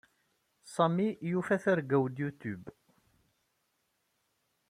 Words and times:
Sami 0.73 1.07
yufa 1.31 1.55
targa-w 1.63 2.03
n 2.09 2.15
YouTube. 2.21 2.65